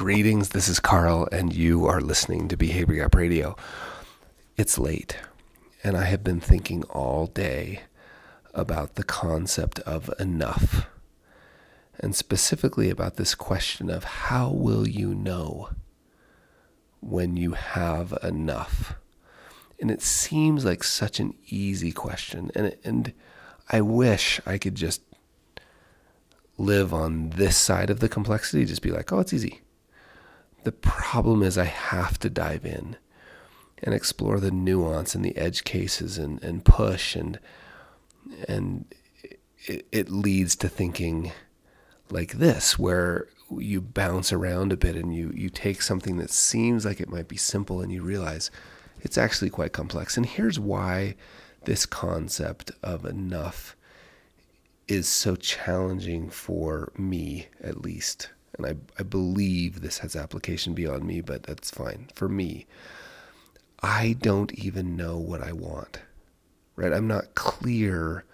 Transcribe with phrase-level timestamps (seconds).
[0.00, 3.54] Greetings, this is Carl, and you are listening to Behavior Gap Radio.
[4.56, 5.18] It's late,
[5.84, 7.82] and I have been thinking all day
[8.54, 10.86] about the concept of enough,
[11.98, 15.68] and specifically about this question of how will you know
[17.02, 18.94] when you have enough?
[19.82, 23.12] And it seems like such an easy question, and, and
[23.68, 25.02] I wish I could just
[26.56, 29.60] live on this side of the complexity, just be like, oh, it's easy.
[30.64, 32.96] The problem is, I have to dive in
[33.82, 37.38] and explore the nuance and the edge cases and, and push and
[38.46, 38.84] and
[39.66, 41.32] it, it leads to thinking
[42.10, 46.84] like this where you bounce around a bit and you you take something that seems
[46.84, 48.50] like it might be simple and you realize
[49.00, 51.14] it's actually quite complex and here's why
[51.64, 53.76] this concept of enough
[54.90, 58.30] is so challenging for me, at least.
[58.64, 62.08] And I, I believe this has application beyond me, but that's fine.
[62.14, 62.66] For me,
[63.82, 66.00] I don't even know what I want,
[66.76, 66.92] right?
[66.92, 68.24] I'm not clear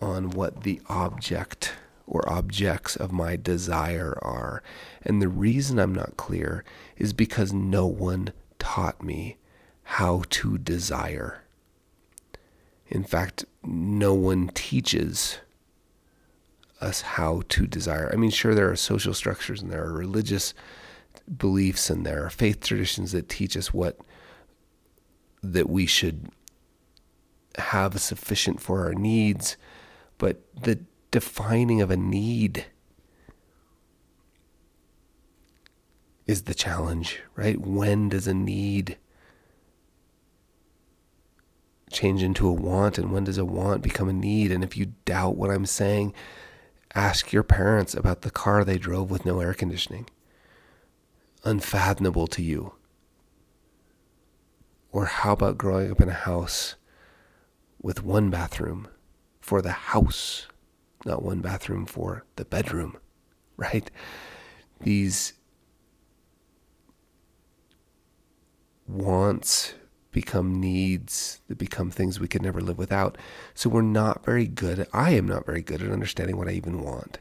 [0.00, 1.74] on what the object
[2.06, 4.62] or objects of my desire are.
[5.02, 6.64] And the reason I'm not clear
[6.96, 9.36] is because no one taught me
[9.82, 11.44] how to desire.
[12.88, 15.38] In fact, no one teaches
[16.80, 18.10] us how to desire.
[18.12, 20.54] I mean, sure, there are social structures and there are religious
[21.36, 23.98] beliefs and there are faith traditions that teach us what
[25.42, 26.28] that we should
[27.58, 29.56] have sufficient for our needs,
[30.18, 32.66] but the defining of a need
[36.26, 37.60] is the challenge, right?
[37.60, 38.98] When does a need
[41.90, 44.50] change into a want and when does a want become a need?
[44.50, 46.12] And if you doubt what I'm saying,
[46.96, 50.08] Ask your parents about the car they drove with no air conditioning.
[51.44, 52.72] Unfathomable to you.
[54.92, 56.76] Or how about growing up in a house
[57.82, 58.88] with one bathroom
[59.42, 60.46] for the house,
[61.04, 62.96] not one bathroom for the bedroom,
[63.58, 63.90] right?
[64.80, 65.34] These
[68.88, 69.74] wants
[70.16, 73.18] become needs that become things we could never live without.
[73.52, 74.88] So we're not very good.
[74.90, 77.18] I am not very good at understanding what I even want.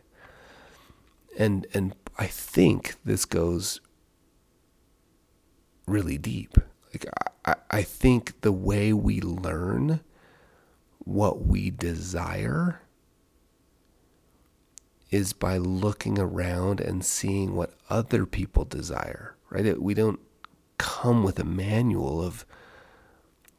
[1.38, 3.82] And and I think this goes
[5.86, 6.58] really deep.
[6.94, 7.06] Like
[7.44, 10.00] I, I think the way we learn
[11.00, 12.80] what we desire
[15.12, 19.82] is by looking around and seeing what other people desire, right?
[19.82, 20.22] We don't
[20.78, 22.46] come with a manual of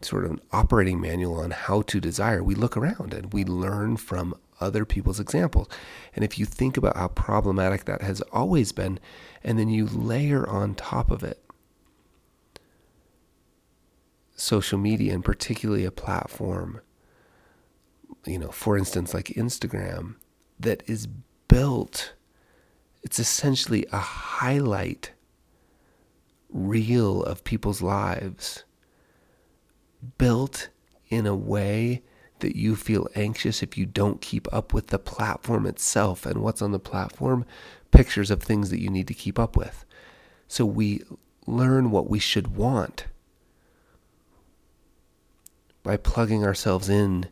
[0.06, 3.96] sort of an operating manual on how to desire, we look around and we learn
[3.96, 5.68] from other people's examples.
[6.14, 8.98] And if you think about how problematic that has always been,
[9.44, 11.42] and then you layer on top of it
[14.34, 16.80] social media, and particularly a platform,
[18.26, 20.16] you know, for instance, like Instagram,
[20.60, 21.06] that is
[21.48, 22.12] built,
[23.02, 25.12] it's essentially a highlight
[26.50, 28.64] reel of people's lives
[30.18, 30.68] built
[31.08, 32.02] in a way
[32.40, 36.60] that you feel anxious if you don't keep up with the platform itself and what's
[36.60, 37.44] on the platform,
[37.90, 39.84] pictures of things that you need to keep up with.
[40.48, 41.02] So we
[41.46, 43.06] learn what we should want
[45.82, 47.28] by plugging ourselves in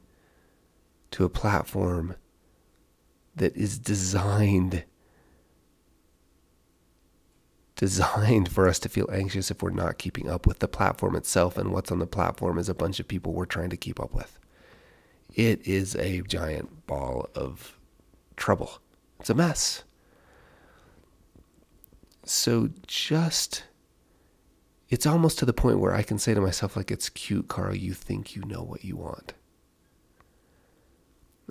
[1.10, 2.16] to a platform
[3.36, 4.84] that is designed
[7.84, 11.58] designed for us to feel anxious if we're not keeping up with the platform itself.
[11.58, 14.14] And what's on the platform is a bunch of people we're trying to keep up
[14.14, 14.38] with.
[15.34, 17.78] It is a giant ball of
[18.36, 18.78] trouble.
[19.20, 19.84] It's a mess.
[22.24, 23.64] So just,
[24.88, 27.76] it's almost to the point where I can say to myself, like, it's cute, Carl,
[27.76, 29.34] you think you know what you want.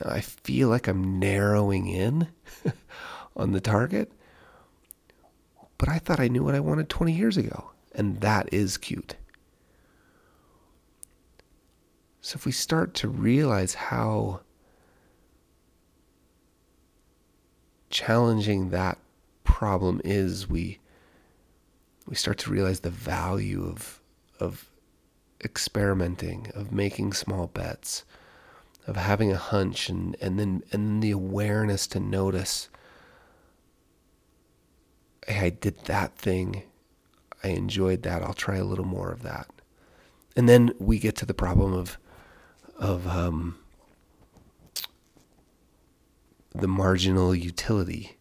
[0.04, 2.30] Now, I feel like I'm narrowing in
[3.36, 4.12] on the target
[5.84, 7.72] but I thought I knew what I wanted 20 years ago.
[7.94, 9.18] And that is cute.
[12.22, 14.40] So if we start to realize how
[17.90, 18.98] challenging that
[19.44, 20.80] problem is, we
[22.08, 24.00] we start to realize the value of
[24.40, 24.70] of
[25.44, 28.06] experimenting, of making small bets,
[28.88, 32.70] of having a hunch and, and then and then the awareness to notice
[35.28, 36.64] hey, I did that thing.
[37.44, 38.22] I enjoyed that.
[38.24, 39.48] I'll try a little more of that.
[40.36, 41.98] And then we get to the problem of
[42.78, 43.58] of um,
[46.54, 48.18] the marginal utility,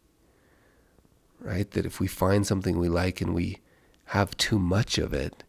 [1.40, 1.70] right?
[1.70, 3.58] That if we find something we like and we
[4.06, 5.42] have too much of it,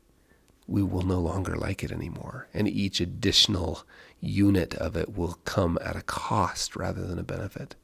[0.68, 2.48] we will no longer like it anymore.
[2.54, 3.84] And each additional
[4.22, 7.76] unit of it will come at a cost rather than a benefit.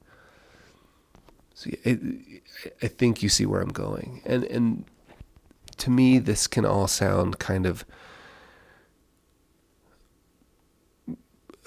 [1.60, 2.00] So it,
[2.82, 4.22] I think you see where I'm going.
[4.24, 4.86] And, and
[5.76, 7.84] to me, this can all sound kind of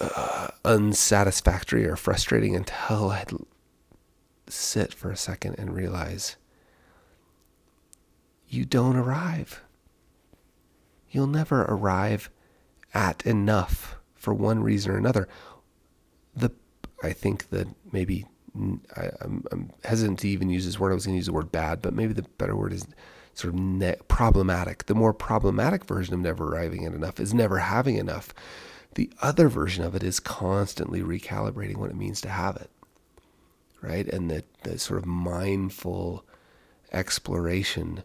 [0.00, 3.26] uh, unsatisfactory or frustrating until I
[4.46, 6.36] sit for a second and realize
[8.48, 9.60] you don't arrive.
[11.10, 12.30] You'll never arrive
[12.94, 15.28] at enough for one reason or another.
[16.34, 16.50] The
[17.02, 18.24] I think that maybe
[18.96, 20.92] I, am I'm hesitant to even use this word.
[20.92, 22.86] I was going to use the word bad, but maybe the better word is
[23.34, 24.86] sort of ne- problematic.
[24.86, 28.34] The more problematic version of never arriving at enough is never having enough.
[28.94, 32.70] The other version of it is constantly recalibrating what it means to have it,
[33.80, 34.06] right?
[34.06, 36.24] And the, the sort of mindful
[36.92, 38.02] exploration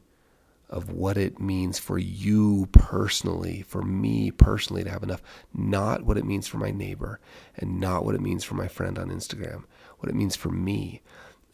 [0.69, 5.21] of what it means for you personally, for me personally to have enough,
[5.53, 7.19] not what it means for my neighbor
[7.55, 9.63] and not what it means for my friend on Instagram,
[9.99, 11.01] what it means for me.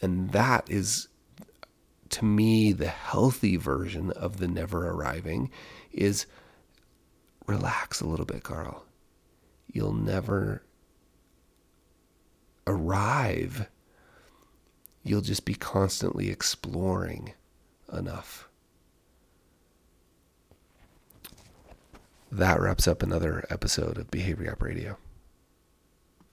[0.01, 1.10] And that is,
[2.10, 5.51] to me, the healthy version of the never arriving
[5.92, 6.25] is
[7.45, 8.86] relax a little bit, Carl.
[9.68, 10.63] You'll never
[12.65, 13.69] arrive.
[15.04, 17.33] You'll just be constantly exploring
[17.92, 18.50] enough.
[22.38, 24.97] That wraps up another episode of Behavior Gap Radio.